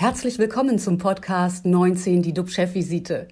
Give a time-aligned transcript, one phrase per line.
[0.00, 3.26] Herzlich willkommen zum Podcast 19, die DUB-Chefvisite.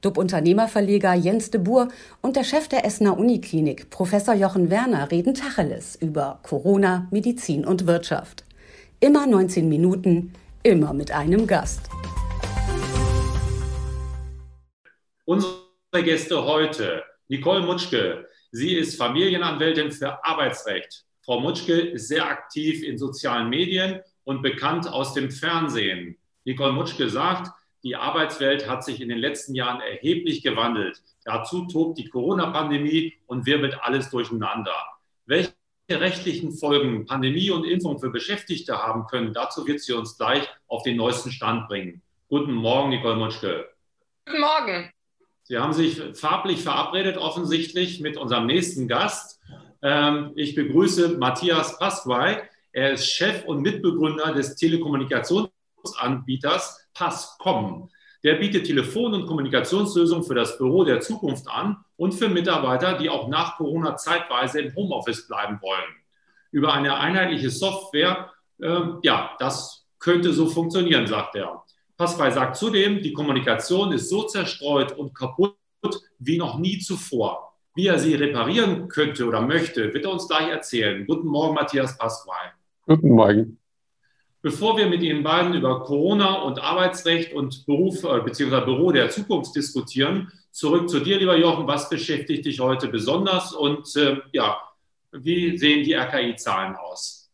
[0.00, 1.90] DUB-Unternehmerverleger Jens de Boer
[2.22, 7.86] und der Chef der Essener Uniklinik, Professor Jochen Werner, reden Tacheles über Corona, Medizin und
[7.86, 8.44] Wirtschaft.
[8.98, 10.32] Immer 19 Minuten,
[10.64, 11.88] immer mit einem Gast.
[15.24, 15.52] Unsere
[16.02, 18.26] Gäste heute, Nicole Mutschke.
[18.50, 21.04] Sie ist Familienanwältin für Arbeitsrecht.
[21.24, 26.18] Frau Mutschke ist sehr aktiv in sozialen Medien und bekannt aus dem Fernsehen.
[26.44, 27.50] Nicole Mutschke sagt,
[27.82, 31.00] die Arbeitswelt hat sich in den letzten Jahren erheblich gewandelt.
[31.24, 34.74] Dazu tobt die Corona-Pandemie und wirbelt alles durcheinander.
[35.24, 35.54] Welche
[35.88, 40.82] rechtlichen Folgen Pandemie und Impfung für Beschäftigte haben können, dazu wird sie uns gleich auf
[40.82, 42.02] den neuesten Stand bringen.
[42.28, 43.66] Guten Morgen, Nicole Mutschke.
[44.26, 44.90] Guten Morgen.
[45.44, 49.40] Sie haben sich farblich verabredet, offensichtlich mit unserem nächsten Gast.
[49.80, 52.42] Ähm, ich begrüße Matthias Pasquay.
[52.72, 57.90] Er ist Chef und Mitbegründer des Telekommunikationsanbieters Passcom.
[58.24, 63.08] Der bietet Telefon- und Kommunikationslösungen für das Büro der Zukunft an und für Mitarbeiter, die
[63.08, 65.94] auch nach Corona zeitweise im Homeoffice bleiben wollen.
[66.50, 71.62] Über eine einheitliche Software, äh, ja, das könnte so funktionieren, sagt er.
[71.96, 75.56] Pascal sagt zudem, die Kommunikation ist so zerstreut und kaputt
[76.18, 77.54] wie noch nie zuvor.
[77.74, 81.06] Wie er sie reparieren könnte oder möchte, wird er uns gleich erzählen.
[81.06, 82.57] Guten Morgen, Matthias Pasquale.
[82.88, 83.58] Guten Morgen.
[84.40, 88.64] Bevor wir mit Ihnen beiden über Corona und Arbeitsrecht und Beruf äh, bzw.
[88.64, 91.66] Büro der Zukunft diskutieren, zurück zu dir, lieber Jochen.
[91.66, 94.56] Was beschäftigt dich heute besonders und äh, ja,
[95.12, 97.30] wie sehen die RKI-Zahlen aus?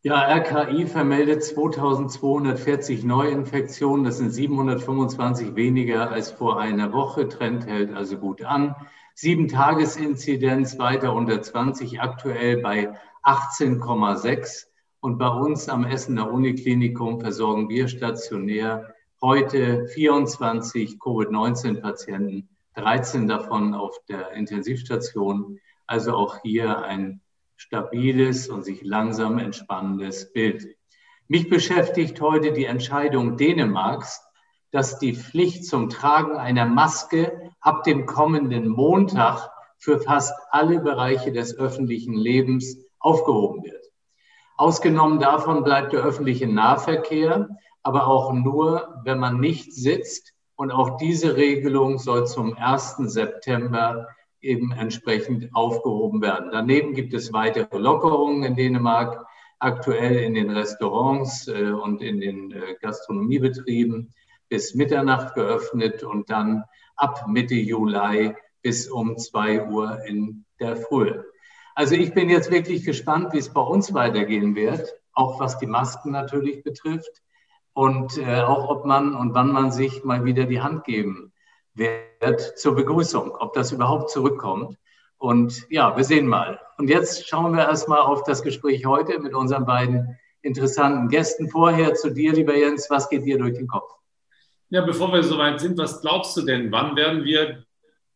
[0.00, 4.06] Ja, RKI vermeldet 2240 Neuinfektionen.
[4.06, 7.28] Das sind 725 weniger als vor einer Woche.
[7.28, 8.74] Trend hält also gut an.
[9.16, 14.68] Sieben-Tages-Inzidenz weiter unter 20, aktuell bei 18,6.
[15.04, 23.98] Und bei uns am Essener Uniklinikum versorgen wir stationär heute 24 Covid-19-Patienten, 13 davon auf
[24.08, 25.60] der Intensivstation.
[25.86, 27.20] Also auch hier ein
[27.56, 30.74] stabiles und sich langsam entspannendes Bild.
[31.28, 34.26] Mich beschäftigt heute die Entscheidung Dänemarks,
[34.70, 41.30] dass die Pflicht zum Tragen einer Maske ab dem kommenden Montag für fast alle Bereiche
[41.30, 43.73] des öffentlichen Lebens aufgehoben wird.
[44.56, 47.48] Ausgenommen davon bleibt der öffentliche Nahverkehr,
[47.82, 50.32] aber auch nur, wenn man nicht sitzt.
[50.56, 52.96] Und auch diese Regelung soll zum 1.
[52.98, 54.06] September
[54.40, 56.50] eben entsprechend aufgehoben werden.
[56.52, 59.26] Daneben gibt es weitere Lockerungen in Dänemark,
[59.58, 64.12] aktuell in den Restaurants äh, und in den äh, Gastronomiebetrieben
[64.48, 66.64] bis Mitternacht geöffnet und dann
[66.96, 71.22] ab Mitte Juli bis um zwei Uhr in der Früh.
[71.74, 75.66] Also ich bin jetzt wirklich gespannt, wie es bei uns weitergehen wird, auch was die
[75.66, 77.22] Masken natürlich betrifft
[77.72, 81.32] und äh, auch ob man und wann man sich mal wieder die Hand geben
[81.74, 84.78] wird zur Begrüßung, ob das überhaupt zurückkommt.
[85.18, 86.60] Und ja, wir sehen mal.
[86.78, 91.48] Und jetzt schauen wir erstmal auf das Gespräch heute mit unseren beiden interessanten Gästen.
[91.48, 93.90] Vorher zu dir, lieber Jens, was geht dir durch den Kopf?
[94.70, 96.70] Ja, bevor wir soweit sind, was glaubst du denn?
[96.70, 97.64] Wann werden wir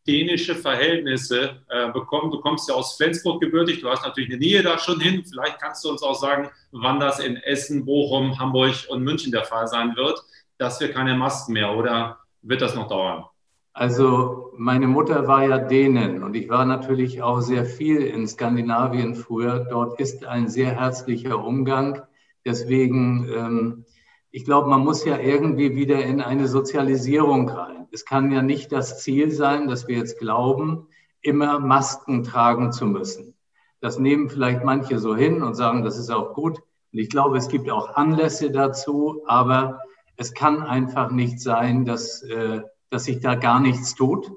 [0.07, 2.31] dänische Verhältnisse äh, bekommen?
[2.31, 5.23] Du kommst ja aus Flensburg gebürtig, du hast natürlich eine Nähe da schon hin.
[5.23, 9.43] Vielleicht kannst du uns auch sagen, wann das in Essen, Bochum, Hamburg und München der
[9.43, 10.21] Fall sein wird,
[10.57, 13.25] dass wir keine Masken mehr oder wird das noch dauern?
[13.73, 19.15] Also meine Mutter war ja Dänen und ich war natürlich auch sehr viel in Skandinavien
[19.15, 19.67] früher.
[19.69, 22.01] Dort ist ein sehr herzlicher Umgang.
[22.45, 23.85] Deswegen ähm,
[24.31, 27.87] ich glaube, man muss ja irgendwie wieder in eine Sozialisierung rein.
[27.91, 30.87] Es kann ja nicht das Ziel sein, dass wir jetzt glauben,
[31.21, 33.35] immer Masken tragen zu müssen.
[33.81, 36.59] Das nehmen vielleicht manche so hin und sagen, das ist auch gut.
[36.91, 39.79] Und ich glaube, es gibt auch Anlässe dazu, aber
[40.15, 44.31] es kann einfach nicht sein, dass, äh, dass sich da gar nichts tut.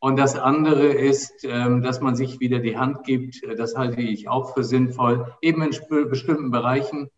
[0.00, 3.42] Und das andere ist, ähm, dass man sich wieder die Hand gibt.
[3.56, 7.10] Das halte ich auch für sinnvoll, eben in bestimmten Bereichen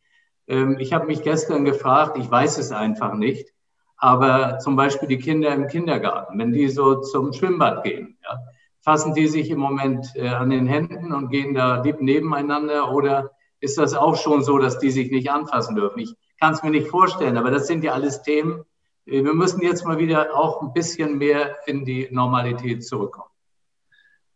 [0.46, 3.48] ähm, ich habe mich gestern gefragt, ich weiß es einfach nicht,
[3.96, 8.38] aber zum Beispiel die Kinder im Kindergarten, wenn die so zum Schwimmbad gehen, ja,
[8.82, 13.30] fassen die sich im Moment äh, an den Händen und gehen da lieb nebeneinander oder
[13.60, 16.00] ist das auch schon so, dass die sich nicht anfassen dürfen?
[16.00, 18.64] Ich kann es mir nicht vorstellen, aber das sind ja alles Themen.
[19.06, 23.28] Äh, wir müssen jetzt mal wieder auch ein bisschen mehr in die Normalität zurückkommen.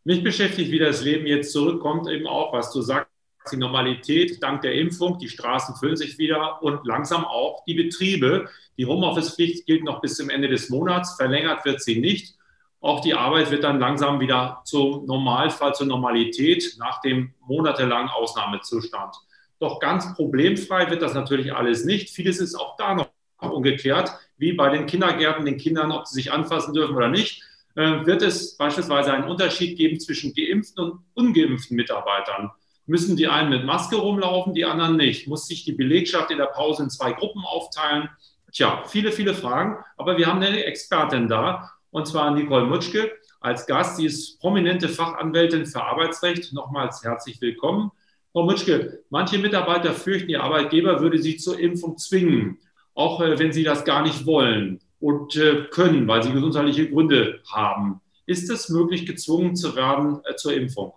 [0.04, 3.13] Mich beschäftigt, wie das Leben jetzt zurückkommt, eben auch, was du sagst
[3.52, 8.48] die Normalität dank der Impfung, die Straßen füllen sich wieder und langsam auch die Betriebe.
[8.78, 12.34] Die Homeoffice-Pflicht gilt noch bis zum Ende des Monats, verlängert wird sie nicht.
[12.80, 19.14] Auch die Arbeit wird dann langsam wieder zum Normalfall, zur Normalität nach dem monatelangen Ausnahmezustand.
[19.58, 22.10] Doch ganz problemfrei wird das natürlich alles nicht.
[22.10, 23.08] Vieles ist auch da noch
[23.38, 27.42] ungeklärt, wie bei den Kindergärten, den Kindern, ob sie sich anfassen dürfen oder nicht.
[27.76, 32.50] Äh, wird es beispielsweise einen Unterschied geben zwischen geimpften und ungeimpften Mitarbeitern?
[32.86, 35.26] Müssen die einen mit Maske rumlaufen, die anderen nicht?
[35.26, 38.10] Muss sich die Belegschaft in der Pause in zwei Gruppen aufteilen?
[38.52, 39.82] Tja, viele, viele Fragen.
[39.96, 43.10] Aber wir haben eine Expertin da, und zwar Nicole Mutschke
[43.40, 43.96] als Gast.
[43.96, 46.52] Sie ist prominente Fachanwältin für Arbeitsrecht.
[46.52, 47.90] Nochmals herzlich willkommen.
[48.32, 52.58] Frau Mutschke, manche Mitarbeiter fürchten, ihr Arbeitgeber würde sie zur Impfung zwingen,
[52.94, 57.40] auch äh, wenn sie das gar nicht wollen und äh, können, weil sie gesundheitliche Gründe
[57.48, 58.00] haben.
[58.26, 60.94] Ist es möglich, gezwungen zu werden äh, zur Impfung?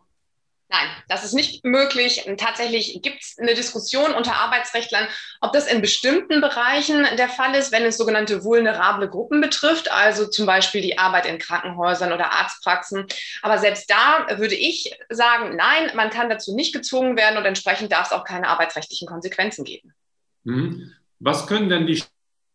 [0.70, 2.30] Nein, das ist nicht möglich.
[2.38, 5.08] Tatsächlich gibt es eine Diskussion unter Arbeitsrechtlern,
[5.40, 10.28] ob das in bestimmten Bereichen der Fall ist, wenn es sogenannte vulnerable Gruppen betrifft, also
[10.28, 13.06] zum Beispiel die Arbeit in Krankenhäusern oder Arztpraxen.
[13.42, 17.94] Aber selbst da würde ich sagen, nein, man kann dazu nicht gezwungen werden und entsprechend
[17.94, 19.94] darf es auch keine arbeitsrechtlichen Konsequenzen geben.
[20.44, 20.94] Mhm.
[21.20, 22.04] Was können denn die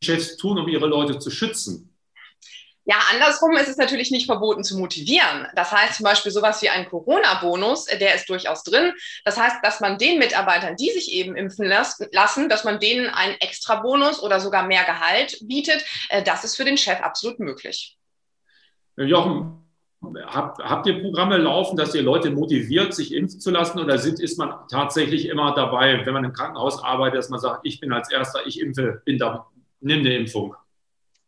[0.05, 1.92] Chefs tun, um ihre Leute zu schützen?
[2.85, 5.47] Ja, andersrum ist es natürlich nicht verboten zu motivieren.
[5.55, 8.93] Das heißt zum Beispiel sowas wie ein Corona-Bonus, der ist durchaus drin.
[9.25, 13.37] Das heißt, dass man den Mitarbeitern, die sich eben impfen lassen, dass man denen einen
[13.41, 15.85] extra Bonus oder sogar mehr Gehalt bietet.
[16.09, 17.97] Äh, das ist für den Chef absolut möglich.
[18.97, 19.63] Jochen,
[20.27, 23.79] Habt, habt, ihr Programme laufen, dass ihr Leute motiviert, sich impfen zu lassen?
[23.79, 27.61] Oder sind, ist man tatsächlich immer dabei, wenn man im Krankenhaus arbeitet, dass man sagt,
[27.63, 29.47] ich bin als Erster, ich impfe, bin da,
[29.81, 30.57] nimm eine Impfung?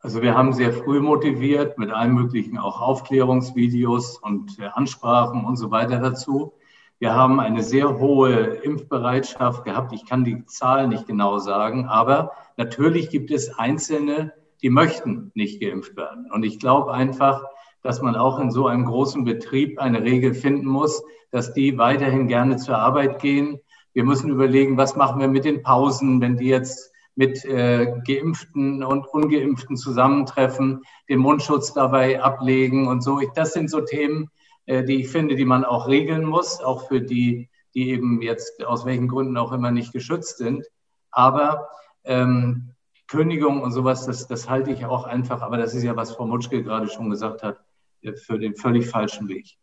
[0.04, 5.56] Also wir haben sehr früh motiviert mit allen möglichen auch Aufklärungsvideos und äh, Ansprachen und
[5.56, 6.52] so weiter dazu.
[6.98, 9.94] Wir haben eine sehr hohe Impfbereitschaft gehabt.
[9.94, 15.58] Ich kann die Zahl nicht genau sagen, aber natürlich gibt es Einzelne, die möchten nicht
[15.62, 16.30] geimpft werden.
[16.30, 17.42] Und ich glaube einfach,
[17.80, 22.28] dass man auch in so einem großen Betrieb eine Regel finden muss, dass die weiterhin
[22.28, 23.58] gerne zur Arbeit gehen.
[23.94, 28.82] Wir müssen überlegen, was machen wir mit den Pausen, wenn die jetzt mit äh, Geimpften
[28.82, 33.20] und Ungeimpften zusammentreffen, den Mundschutz dabei ablegen und so.
[33.34, 34.30] Das sind so Themen,
[34.66, 38.64] äh, die ich finde, die man auch regeln muss, auch für die, die eben jetzt
[38.64, 40.66] aus welchen Gründen auch immer nicht geschützt sind.
[41.10, 41.68] Aber
[42.04, 42.70] ähm,
[43.06, 46.26] Kündigung und sowas, das, das halte ich auch einfach, aber das ist ja, was Frau
[46.26, 47.60] Mutschke gerade schon gesagt hat,
[48.02, 49.56] äh, für den völlig falschen Weg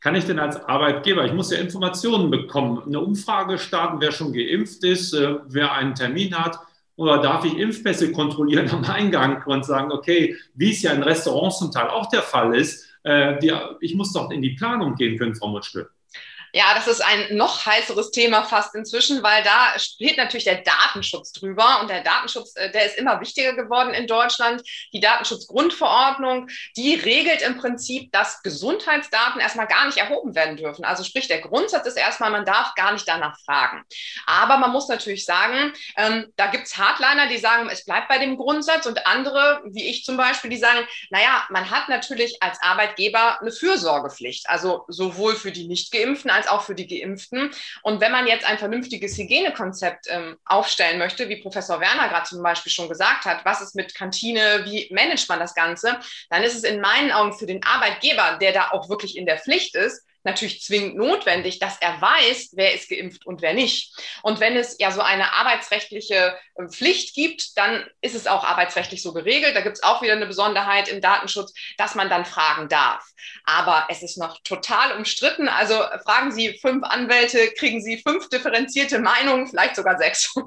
[0.00, 4.32] kann ich denn als Arbeitgeber, ich muss ja Informationen bekommen, eine Umfrage starten, wer schon
[4.32, 6.58] geimpft ist, äh, wer einen Termin hat,
[6.98, 11.60] oder darf ich Impfpässe kontrollieren am Eingang und sagen, okay, wie es ja in Restaurants
[11.60, 15.16] zum Teil auch der Fall ist, äh, die, ich muss doch in die Planung gehen
[15.16, 15.88] können, Frau Mutschke.
[16.52, 21.32] Ja, das ist ein noch heißeres Thema fast inzwischen, weil da steht natürlich der Datenschutz
[21.32, 24.62] drüber und der Datenschutz, äh, der ist immer wichtiger geworden in Deutschland.
[24.92, 30.84] Die Datenschutzgrundverordnung, die regelt im Prinzip, dass Gesundheitsdaten erstmal gar nicht erhoben werden dürfen.
[30.84, 33.84] Also sprich, der Grundsatz ist erstmal, man darf gar nicht danach fragen.
[34.26, 38.18] Aber man muss natürlich sagen, ähm, da gibt es Hardliner, die sagen, es bleibt bei
[38.18, 42.60] dem Grundsatz und andere, wie ich zum Beispiel, die sagen, naja, man hat natürlich als
[42.62, 47.50] Arbeitgeber eine Fürsorgepflicht, also sowohl für die Nicht-Geimpften als auch für die Geimpften.
[47.82, 52.42] Und wenn man jetzt ein vernünftiges Hygienekonzept ähm, aufstellen möchte, wie Professor Werner gerade zum
[52.42, 55.98] Beispiel schon gesagt hat, was ist mit Kantine, wie managt man das Ganze,
[56.30, 59.38] dann ist es in meinen Augen für den Arbeitgeber, der da auch wirklich in der
[59.38, 63.94] Pflicht ist, natürlich zwingend notwendig, dass er weiß, wer ist geimpft und wer nicht.
[64.22, 69.02] Und wenn es ja so eine arbeitsrechtliche äh, Pflicht gibt, dann ist es auch arbeitsrechtlich
[69.02, 69.54] so geregelt.
[69.54, 73.04] Da gibt es auch wieder eine Besonderheit im Datenschutz, dass man dann fragen darf.
[73.44, 75.48] Aber es ist noch total umstritten.
[75.48, 80.34] Also fragen Sie fünf Anwälte, kriegen Sie fünf differenzierte Meinungen, vielleicht sogar sechs.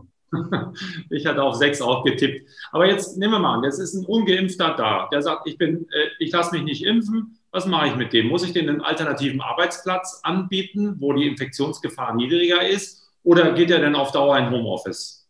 [1.10, 2.50] Ich hatte auf sechs auch getippt.
[2.72, 5.90] Aber jetzt nehmen wir mal an, jetzt ist ein Ungeimpfter da, der sagt, ich, bin,
[5.92, 8.28] äh, ich lasse mich nicht impfen was mache ich mit dem?
[8.28, 13.10] Muss ich den einen alternativen Arbeitsplatz anbieten, wo die Infektionsgefahr niedriger ist?
[13.24, 15.21] Oder geht er denn auf Dauer in Homeoffice?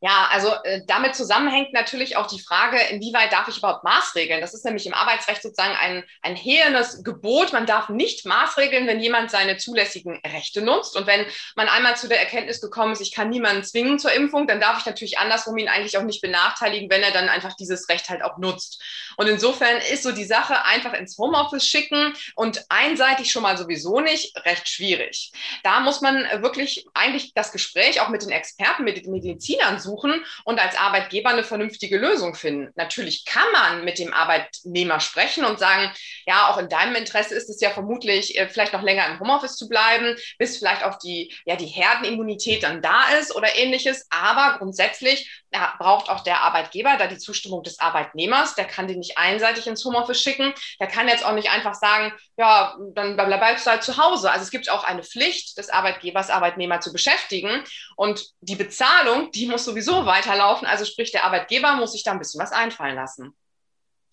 [0.00, 4.42] Ja, also äh, damit zusammenhängt natürlich auch die Frage, inwieweit darf ich überhaupt Maßregeln?
[4.42, 7.54] Das ist nämlich im Arbeitsrecht sozusagen ein, ein hehendes Gebot.
[7.54, 10.96] Man darf nicht Maßregeln, wenn jemand seine zulässigen Rechte nutzt.
[10.96, 11.24] Und wenn
[11.56, 14.78] man einmal zu der Erkenntnis gekommen ist, ich kann niemanden zwingen zur Impfung, dann darf
[14.78, 18.22] ich natürlich andersrum ihn eigentlich auch nicht benachteiligen, wenn er dann einfach dieses Recht halt
[18.22, 18.82] auch nutzt.
[19.16, 24.00] Und insofern ist so die Sache einfach ins Homeoffice schicken und einseitig schon mal sowieso
[24.00, 25.32] nicht recht schwierig.
[25.62, 29.95] Da muss man wirklich eigentlich das Gespräch auch mit den Experten, mit den Medizinern suchen
[30.44, 32.72] und als Arbeitgeber eine vernünftige Lösung finden.
[32.76, 35.90] Natürlich kann man mit dem Arbeitnehmer sprechen und sagen,
[36.26, 39.56] ja, auch in deinem Interesse ist es ja vermutlich, äh, vielleicht noch länger im Homeoffice
[39.56, 44.06] zu bleiben, bis vielleicht auch die, ja, die Herdenimmunität dann da ist oder ähnliches.
[44.10, 45.30] Aber grundsätzlich
[45.78, 48.54] braucht auch der Arbeitgeber da die Zustimmung des Arbeitnehmers.
[48.54, 50.52] Der kann den nicht einseitig ins Homeoffice schicken.
[50.80, 54.30] Der kann jetzt auch nicht einfach sagen, ja, dann bleibst du halt zu Hause.
[54.30, 57.64] Also es gibt auch eine Pflicht des Arbeitgebers, Arbeitnehmer zu beschäftigen.
[57.96, 60.66] Und die Bezahlung, die muss sowieso weiterlaufen.
[60.66, 63.34] Also sprich, der Arbeitgeber muss sich da ein bisschen was einfallen lassen.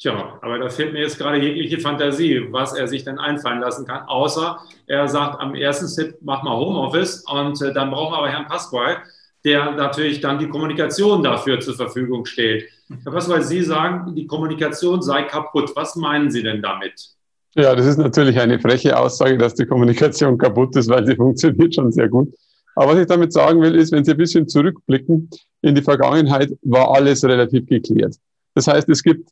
[0.04, 3.86] Tja, aber da fehlt mir jetzt gerade jegliche Fantasie, was er sich denn einfallen lassen
[3.86, 8.18] kann, außer er sagt am ersten Step, mach mal Homeoffice und äh, dann brauchen wir
[8.18, 9.04] aber Herrn Pasquale,
[9.46, 12.66] der natürlich dann die Kommunikation dafür zur Verfügung stellt.
[13.04, 15.72] Herr Pasquale, Sie sagen, die Kommunikation sei kaputt.
[15.76, 17.10] Was meinen Sie denn damit?
[17.56, 21.76] Ja, das ist natürlich eine freche Aussage, dass die Kommunikation kaputt ist, weil sie funktioniert
[21.76, 22.34] schon sehr gut.
[22.76, 25.30] Aber was ich damit sagen will, ist, wenn Sie ein bisschen zurückblicken,
[25.62, 28.16] in die Vergangenheit war alles relativ geklärt.
[28.56, 29.30] Das heißt, es gibt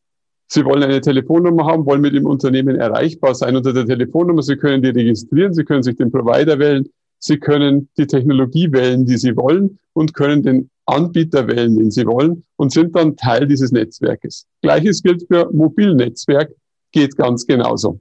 [0.54, 4.42] Sie wollen eine Telefonnummer haben, wollen mit dem Unternehmen erreichbar sein unter der Telefonnummer.
[4.42, 6.90] Sie können die registrieren, Sie können sich den Provider wählen,
[7.24, 12.06] Sie können die Technologie wählen, die Sie wollen und können den Anbieter wählen, den Sie
[12.06, 14.48] wollen und sind dann Teil dieses Netzwerkes.
[14.64, 16.52] Gleiches gilt für Mobilnetzwerk,
[16.92, 18.00] geht ganz genauso.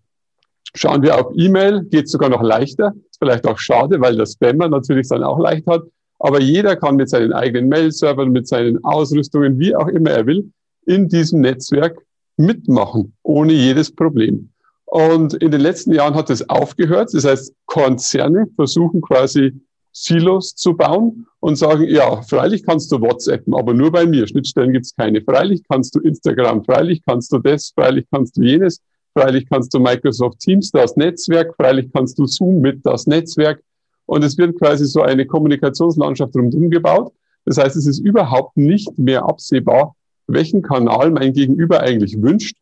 [0.74, 2.94] Schauen wir auf E-Mail, geht sogar noch leichter.
[3.10, 5.82] Ist vielleicht auch schade, weil der Spammer natürlich dann auch leicht hat.
[6.18, 10.50] Aber jeder kann mit seinen eigenen Mail-Servern, mit seinen Ausrüstungen, wie auch immer er will,
[10.86, 11.98] in diesem Netzwerk
[12.36, 14.50] mitmachen, ohne jedes Problem.
[14.90, 17.10] Und in den letzten Jahren hat es aufgehört.
[17.12, 19.52] Das heißt, Konzerne versuchen quasi
[19.92, 24.26] Silos zu bauen und sagen, ja, freilich kannst du WhatsAppen, aber nur bei mir.
[24.26, 25.22] Schnittstellen gibt es keine.
[25.22, 28.80] Freilich kannst du Instagram, freilich kannst du das, freilich kannst du jenes,
[29.16, 33.62] freilich kannst du Microsoft Teams, das Netzwerk, freilich kannst du Zoom mit, das Netzwerk.
[34.06, 37.12] Und es wird quasi so eine Kommunikationslandschaft rundherum gebaut.
[37.44, 39.94] Das heißt, es ist überhaupt nicht mehr absehbar,
[40.26, 42.56] welchen Kanal mein Gegenüber eigentlich wünscht,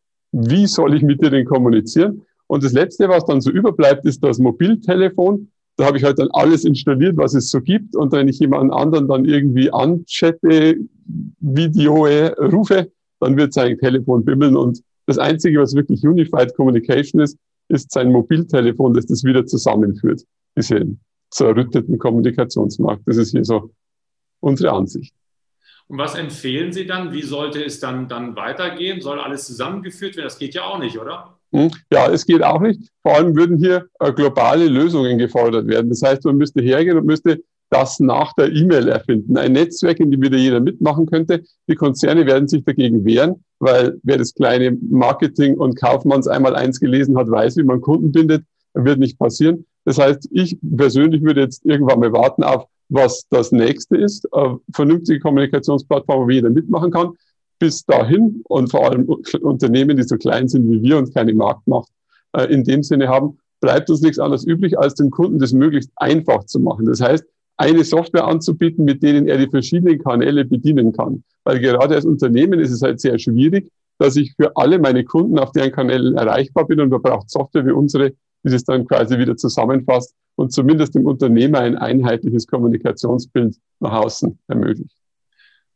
[0.46, 2.22] wie soll ich mit dir denn kommunizieren.
[2.46, 5.48] Und das Letzte, was dann so überbleibt, ist das Mobiltelefon.
[5.76, 7.94] Da habe ich halt dann alles installiert, was es so gibt.
[7.94, 10.76] Und wenn ich jemanden anderen dann irgendwie anchatte,
[11.40, 12.06] Video
[12.52, 12.90] rufe,
[13.20, 14.56] dann wird sein Telefon bimmeln.
[14.56, 17.36] Und das Einzige, was wirklich Unified Communication ist,
[17.68, 20.22] ist sein Mobiltelefon, das das wieder zusammenführt.
[20.56, 20.86] Diese
[21.30, 23.02] zerrütteten Kommunikationsmarkt.
[23.06, 23.70] Das ist hier so
[24.40, 25.14] unsere Ansicht.
[25.88, 27.12] Und was empfehlen Sie dann?
[27.12, 29.00] Wie sollte es dann, dann weitergehen?
[29.00, 30.26] Soll alles zusammengeführt werden?
[30.26, 31.38] Das geht ja auch nicht, oder?
[31.52, 31.70] Hm?
[31.90, 32.90] Ja, es geht auch nicht.
[33.02, 35.88] Vor allem würden hier äh, globale Lösungen gefordert werden.
[35.88, 37.40] Das heißt, man müsste hergehen und müsste
[37.70, 39.36] das nach der E-Mail erfinden.
[39.36, 41.42] Ein Netzwerk, in dem wieder jeder mitmachen könnte.
[41.68, 46.80] Die Konzerne werden sich dagegen wehren, weil wer das kleine Marketing- und Kaufmanns einmal eins
[46.80, 48.44] gelesen hat, weiß, wie man Kunden bindet.
[48.74, 49.64] Wird nicht passieren.
[49.84, 54.54] Das heißt, ich persönlich würde jetzt irgendwann mal warten auf was das nächste ist, äh,
[54.74, 57.12] vernünftige Kommunikationsplattformen, wo jeder mitmachen kann.
[57.58, 59.08] Bis dahin und vor allem
[59.42, 61.90] Unternehmen, die so klein sind wie wir und keine Marktmacht
[62.32, 65.90] äh, in dem Sinne haben, bleibt uns nichts anderes übrig, als den Kunden das möglichst
[65.96, 66.86] einfach zu machen.
[66.86, 67.24] Das heißt,
[67.56, 71.24] eine Software anzubieten, mit denen er die verschiedenen Kanäle bedienen kann.
[71.42, 75.38] Weil gerade als Unternehmen ist es halt sehr schwierig, dass ich für alle meine Kunden
[75.40, 78.10] auf deren Kanälen erreichbar bin und man braucht Software wie unsere,
[78.44, 84.38] die das dann quasi wieder zusammenfasst und zumindest dem Unternehmer ein einheitliches Kommunikationsbild nach außen
[84.46, 84.96] ermöglicht.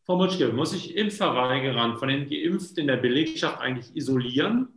[0.05, 4.69] Frau Mutschke, muss ich Impfverweigerern von den Geimpften in der Belegschaft eigentlich isolieren?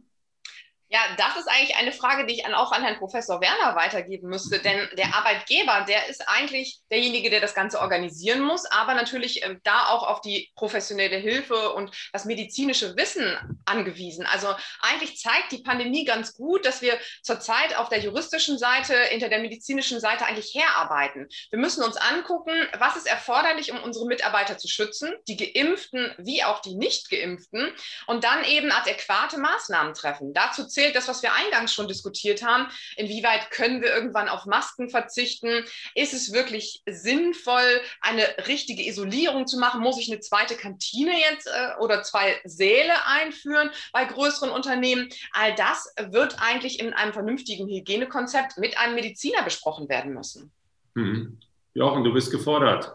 [0.96, 4.60] Ja, das ist eigentlich eine Frage, die ich auch an Herrn Professor Werner weitergeben müsste.
[4.60, 9.58] Denn der Arbeitgeber, der ist eigentlich derjenige, der das Ganze organisieren muss, aber natürlich äh,
[9.64, 14.26] da auch auf die professionelle Hilfe und das medizinische Wissen angewiesen.
[14.26, 14.48] Also
[14.80, 19.40] eigentlich zeigt die Pandemie ganz gut, dass wir zurzeit auf der juristischen Seite, hinter der
[19.40, 21.28] medizinischen Seite eigentlich herarbeiten.
[21.50, 26.46] Wir müssen uns angucken, was ist erforderlich, um unsere Mitarbeiter zu schützen, die geimpften wie
[26.46, 27.74] auch die nicht geimpften,
[28.08, 30.34] und dann eben adäquate Maßnahmen treffen.
[30.34, 32.68] Dazu zählt das, was wir eingangs schon diskutiert haben.
[32.98, 35.66] Inwieweit können wir irgendwann auf Masken verzichten?
[35.96, 39.82] Ist es wirklich sinnvoll, eine richtige Isolierung zu machen?
[39.82, 45.10] Muss ich eine zweite Kantine jetzt äh, oder zwei Säle einführen bei größeren Unternehmen?
[45.34, 50.52] All das wird eigentlich in einem vernünftigen Hygienekonzept mit einem Mediziner besprochen werden müssen.
[50.94, 51.40] Mhm.
[51.74, 52.94] Jochen, du bist gefordert.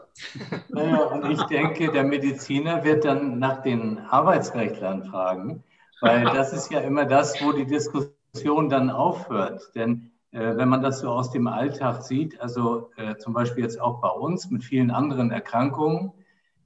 [0.68, 5.62] Naja, und ich denke, der Mediziner wird dann nach den Arbeitsrechtlern fragen
[6.00, 9.70] weil das ist ja immer das, wo die Diskussion dann aufhört.
[9.74, 13.80] Denn äh, wenn man das so aus dem Alltag sieht, also äh, zum Beispiel jetzt
[13.80, 16.12] auch bei uns mit vielen anderen Erkrankungen,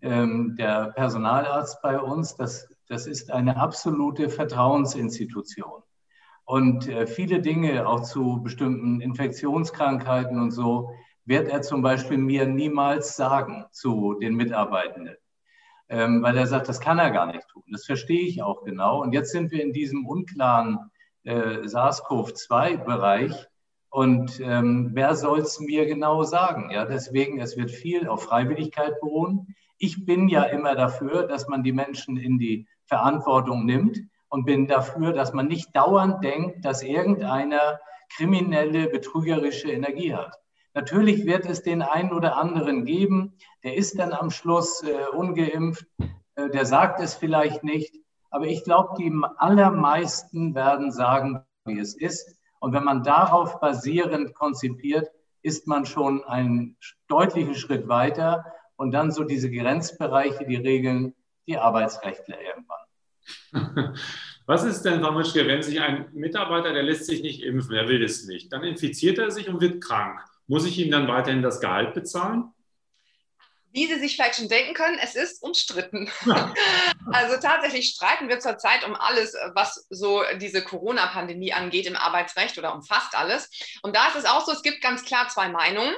[0.03, 5.83] ähm, der Personalarzt bei uns, das, das ist eine absolute Vertrauensinstitution.
[6.45, 10.91] Und äh, viele Dinge auch zu bestimmten Infektionskrankheiten und so
[11.25, 15.17] wird er zum Beispiel mir niemals sagen zu den Mitarbeitenden
[15.89, 17.63] ähm, weil er sagt, das kann er gar nicht tun.
[17.71, 19.03] Das verstehe ich auch genau.
[19.03, 20.79] Und jetzt sind wir in diesem unklaren
[21.25, 23.47] äh, SARS-CoV-2-Bereich.
[23.91, 26.71] Und ähm, wer soll es mir genau sagen?
[26.71, 29.55] Ja, deswegen, es wird viel auf Freiwilligkeit beruhen.
[29.79, 34.67] Ich bin ja immer dafür, dass man die Menschen in die Verantwortung nimmt und bin
[34.67, 37.79] dafür, dass man nicht dauernd denkt, dass irgendeiner
[38.17, 40.37] kriminelle, betrügerische Energie hat.
[40.75, 45.87] Natürlich wird es den einen oder anderen geben, der ist dann am Schluss äh, ungeimpft,
[46.35, 47.95] äh, der sagt es vielleicht nicht.
[48.31, 52.37] Aber ich glaube, die allermeisten werden sagen, wie es ist.
[52.59, 55.09] Und wenn man darauf basierend konzipiert,
[55.43, 56.77] ist man schon einen
[57.07, 58.45] deutlichen Schritt weiter.
[58.77, 61.15] Und dann so diese Grenzbereiche, die regeln
[61.47, 63.97] die Arbeitsrechtler irgendwann.
[64.47, 67.89] Was ist denn, Frau Mischke, wenn sich ein Mitarbeiter, der lässt sich nicht impfen, er
[67.89, 70.21] will es nicht, dann infiziert er sich und wird krank.
[70.47, 72.53] Muss ich ihm dann weiterhin das Gehalt bezahlen?
[73.73, 76.11] Wie Sie sich vielleicht schon denken können, es ist umstritten.
[76.27, 76.55] Ja.
[77.13, 82.75] Also tatsächlich streiten wir zurzeit um alles, was so diese Corona-Pandemie angeht im Arbeitsrecht oder
[82.75, 83.51] um fast alles.
[83.83, 85.95] Und da ist es auch so, es gibt ganz klar zwei Meinungen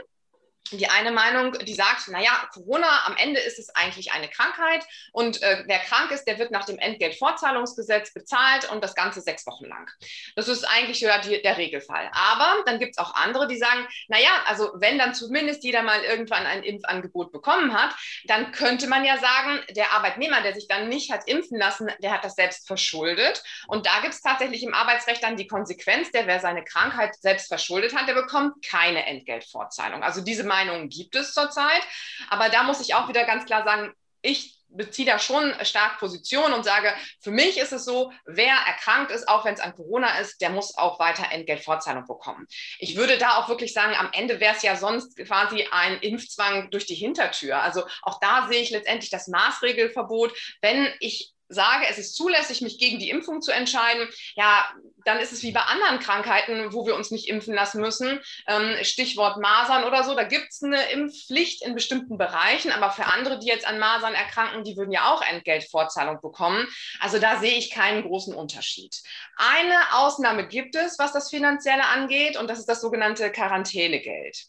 [0.72, 5.42] die eine Meinung, die sagt, naja, Corona, am Ende ist es eigentlich eine Krankheit und
[5.42, 9.66] äh, wer krank ist, der wird nach dem Entgeltfortzahlungsgesetz bezahlt und das Ganze sechs Wochen
[9.66, 9.90] lang.
[10.34, 12.10] Das ist eigentlich ja die, der Regelfall.
[12.12, 16.02] Aber dann gibt es auch andere, die sagen, naja, also wenn dann zumindest jeder mal
[16.02, 17.94] irgendwann ein Impfangebot bekommen hat,
[18.24, 22.12] dann könnte man ja sagen, der Arbeitnehmer, der sich dann nicht hat impfen lassen, der
[22.12, 23.42] hat das selbst verschuldet.
[23.68, 27.48] Und da gibt es tatsächlich im Arbeitsrecht dann die Konsequenz, der wer seine Krankheit selbst
[27.48, 30.02] verschuldet hat, der bekommt keine Entgeltfortzahlung.
[30.02, 31.82] Also diese Meinungen gibt es zurzeit.
[32.30, 36.52] Aber da muss ich auch wieder ganz klar sagen, ich beziehe da schon stark Position
[36.52, 40.18] und sage, für mich ist es so, wer erkrankt ist, auch wenn es an Corona
[40.18, 42.46] ist, der muss auch weiter Entgeltfortzahlung bekommen.
[42.78, 46.70] Ich würde da auch wirklich sagen, am Ende wäre es ja sonst quasi ein Impfzwang
[46.70, 47.62] durch die Hintertür.
[47.62, 50.36] Also auch da sehe ich letztendlich das Maßregelverbot.
[50.60, 54.68] Wenn ich sage, es ist zulässig, mich gegen die Impfung zu entscheiden, ja,
[55.04, 58.20] dann ist es wie bei anderen Krankheiten, wo wir uns nicht impfen lassen müssen.
[58.48, 63.06] Ähm, Stichwort Masern oder so, da gibt es eine Impfpflicht in bestimmten Bereichen, aber für
[63.06, 66.66] andere, die jetzt an Masern erkranken, die würden ja auch Entgeltfortzahlung bekommen.
[67.00, 69.00] Also da sehe ich keinen großen Unterschied.
[69.36, 74.46] Eine Ausnahme gibt es, was das Finanzielle angeht, und das ist das sogenannte Quarantänegeld.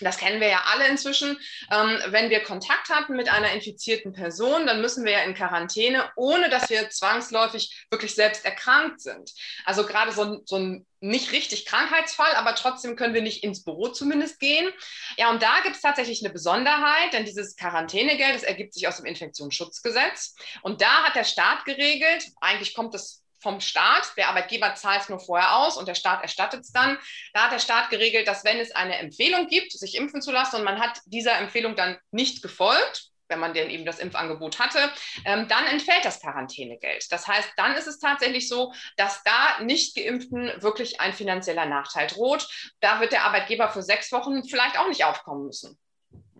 [0.00, 1.38] Das kennen wir ja alle inzwischen.
[1.70, 6.10] Ähm, wenn wir Kontakt hatten mit einer infizierten Person, dann müssen wir ja in Quarantäne,
[6.16, 9.32] ohne dass wir zwangsläufig wirklich selbst erkrankt sind.
[9.64, 13.88] Also gerade so, so ein nicht richtig Krankheitsfall, aber trotzdem können wir nicht ins Büro
[13.88, 14.68] zumindest gehen.
[15.16, 18.96] Ja, und da gibt es tatsächlich eine Besonderheit, denn dieses Quarantänegeld, das ergibt sich aus
[18.96, 20.34] dem Infektionsschutzgesetz.
[20.62, 24.12] Und da hat der Staat geregelt, eigentlich kommt das vom Staat.
[24.16, 26.98] Der Arbeitgeber zahlt es nur vorher aus und der Staat erstattet es dann.
[27.32, 30.56] Da hat der Staat geregelt, dass wenn es eine Empfehlung gibt, sich impfen zu lassen
[30.56, 34.78] und man hat dieser Empfehlung dann nicht gefolgt, wenn man denn eben das Impfangebot hatte,
[35.24, 37.06] ähm, dann entfällt das Quarantänegeld.
[37.10, 42.06] Das heißt, dann ist es tatsächlich so, dass da nicht geimpften wirklich ein finanzieller Nachteil
[42.06, 42.48] droht.
[42.80, 45.78] Da wird der Arbeitgeber für sechs Wochen vielleicht auch nicht aufkommen müssen.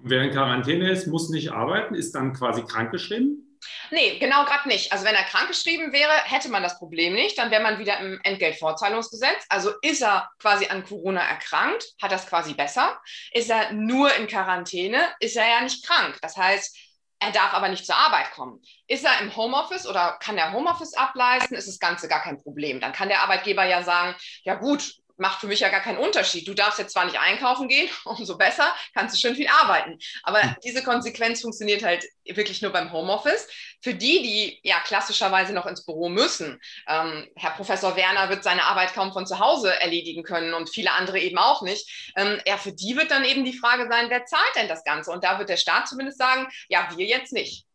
[0.01, 3.48] Wer in Quarantäne ist, muss nicht arbeiten, ist dann quasi krankgeschrieben?
[3.91, 4.93] Nee, genau gerade nicht.
[4.93, 7.39] Also wenn er krankgeschrieben wäre, hätte man das Problem nicht.
[7.39, 9.45] Dann wäre man wieder im Entgeltfortzahlungsgesetz.
[9.49, 13.01] Also ist er quasi an Corona erkrankt, hat das quasi besser.
[13.33, 16.19] Ist er nur in Quarantäne, ist er ja nicht krank.
[16.23, 16.77] Das heißt,
[17.21, 18.63] er darf aber nicht zur Arbeit kommen.
[18.87, 22.81] Ist er im Homeoffice oder kann er Homeoffice ableisten, ist das Ganze gar kein Problem.
[22.81, 26.47] Dann kann der Arbeitgeber ja sagen, ja gut, macht für mich ja gar keinen Unterschied.
[26.47, 29.99] Du darfst jetzt zwar nicht einkaufen gehen, umso besser, kannst du schön viel arbeiten.
[30.23, 30.57] Aber hm.
[30.65, 33.49] diese Konsequenz funktioniert halt wirklich nur beim Homeoffice.
[33.83, 38.65] Für die, die ja klassischerweise noch ins Büro müssen, ähm, Herr Professor Werner wird seine
[38.65, 42.13] Arbeit kaum von zu Hause erledigen können und viele andere eben auch nicht.
[42.17, 45.11] Ähm, ja, für die wird dann eben die Frage sein, wer zahlt denn das Ganze?
[45.11, 47.67] Und da wird der Staat zumindest sagen, ja, wir jetzt nicht.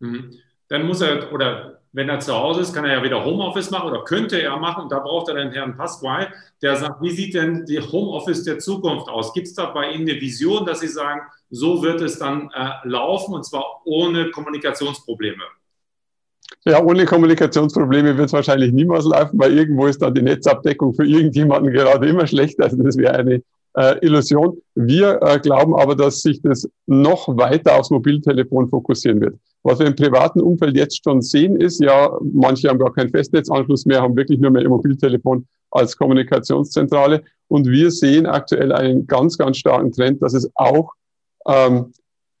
[0.00, 0.40] Mhm.
[0.68, 3.88] Dann muss er, oder wenn er zu Hause ist, kann er ja wieder Homeoffice machen
[3.88, 4.84] oder könnte er machen.
[4.84, 6.28] Und da braucht er den Herrn Pasquale,
[6.60, 9.32] der sagt, wie sieht denn die Homeoffice der Zukunft aus?
[9.32, 12.88] Gibt es da bei Ihnen eine Vision, dass Sie sagen, so wird es dann äh,
[12.88, 15.44] laufen und zwar ohne Kommunikationsprobleme?
[16.64, 21.04] Ja, ohne Kommunikationsprobleme wird es wahrscheinlich niemals laufen, weil irgendwo ist dann die Netzabdeckung für
[21.04, 22.60] irgendjemanden gerade immer schlecht.
[22.60, 23.42] Also das wäre eine
[23.76, 24.56] äh, Illusion.
[24.74, 29.36] Wir äh, glauben aber, dass sich das noch weiter aufs Mobiltelefon fokussieren wird.
[29.62, 33.86] Was wir im privaten Umfeld jetzt schon sehen, ist ja, manche haben gar keinen Festnetzanschluss
[33.86, 37.22] mehr, haben wirklich nur mehr ihr Mobiltelefon als Kommunikationszentrale.
[37.48, 40.92] Und wir sehen aktuell einen ganz, ganz starken Trend, dass es auch
[41.46, 41.92] ähm,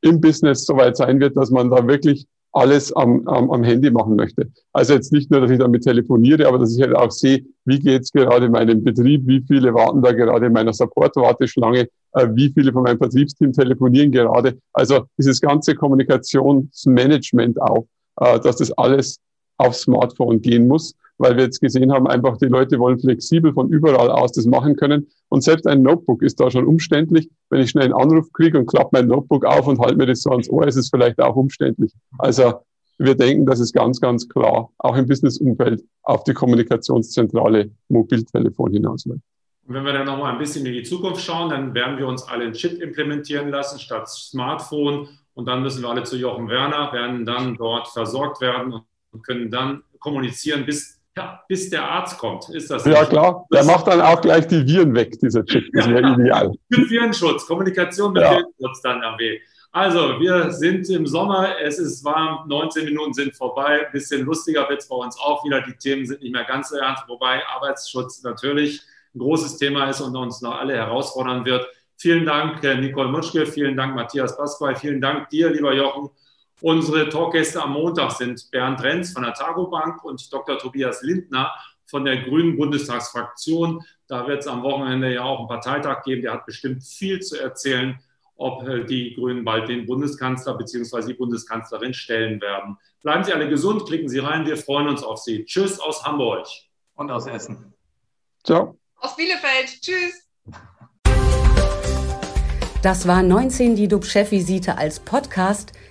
[0.02, 4.16] im Business soweit sein wird, dass man da wirklich alles am, am, am Handy machen
[4.16, 4.50] möchte.
[4.72, 7.80] Also jetzt nicht nur, dass ich damit telefoniere, aber dass ich halt auch sehe, wie
[7.80, 12.50] geht's gerade in meinem Betrieb, wie viele warten da gerade in meiner Support-Warteschlange, äh, wie
[12.50, 14.56] viele von meinem Vertriebsteam telefonieren gerade.
[14.72, 17.86] Also dieses ganze Kommunikationsmanagement auch,
[18.20, 19.18] äh, dass das alles
[19.58, 20.94] aufs Smartphone gehen muss.
[21.18, 24.76] Weil wir jetzt gesehen haben, einfach die Leute wollen flexibel von überall aus das machen
[24.76, 25.06] können.
[25.28, 27.28] Und selbst ein Notebook ist da schon umständlich.
[27.50, 30.22] Wenn ich schnell einen Anruf kriege und klappe mein Notebook auf und halte mir das
[30.22, 31.92] so ans Ohr, ist es vielleicht auch umständlich.
[32.18, 32.54] Also
[32.98, 39.22] wir denken, dass es ganz, ganz klar auch im Businessumfeld auf die kommunikationszentrale Mobiltelefon hinausläuft.
[39.66, 42.22] Und wenn wir dann nochmal ein bisschen in die Zukunft schauen, dann werden wir uns
[42.22, 45.08] alle einen Chip implementieren lassen statt Smartphone.
[45.32, 48.74] Und dann müssen wir alle zu Jochen Werner, werden dann dort versorgt werden
[49.10, 52.48] und können dann kommunizieren, bis, ja, bis der Arzt kommt.
[52.50, 53.46] Ist das Ja, klar.
[53.52, 55.64] Der das macht dann auch gleich die Viren weg, dieser Chip.
[55.72, 56.52] Das wäre ja, ideal.
[56.68, 58.32] Mit Virenschutz, Kommunikation mit ja.
[58.32, 59.38] Virenschutz dann RW.
[59.70, 63.86] Also, wir sind im Sommer, es ist warm, 19 Minuten sind vorbei.
[63.86, 65.62] Ein bisschen lustiger wird es bei uns auch wieder.
[65.62, 68.82] Die Themen sind nicht mehr ganz so ernst, wobei Arbeitsschutz natürlich
[69.14, 71.66] ein großes Thema ist und uns noch alle herausfordern wird.
[71.96, 76.10] Vielen Dank, Nicole Mutschke, vielen Dank, Matthias Pasquale, vielen Dank dir, lieber Jochen.
[76.60, 80.58] Unsere Talkgäste am Montag sind Bernd Renz von der Tago Bank und Dr.
[80.58, 81.52] Tobias Lindner
[81.86, 83.82] von der Grünen Bundestagsfraktion.
[84.06, 86.22] Da wird es am Wochenende ja auch einen Parteitag geben.
[86.22, 87.98] Der hat bestimmt viel zu erzählen
[88.36, 91.06] ob äh, die Grünen bald den Bundeskanzler bzw.
[91.06, 92.78] die Bundeskanzlerin stellen werden.
[93.02, 95.44] Bleiben Sie alle gesund, klicken Sie rein, wir freuen uns auf Sie.
[95.44, 96.46] Tschüss aus Hamburg.
[96.94, 97.74] Und aus Essen.
[98.44, 98.78] Ciao.
[98.96, 99.80] Aus Bielefeld.
[99.80, 100.28] Tschüss.
[102.82, 105.72] Das war 19 die DUB-Chefvisite als Podcast.